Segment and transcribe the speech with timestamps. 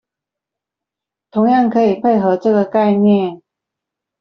[1.29, 3.39] 同樣可以配合這個概念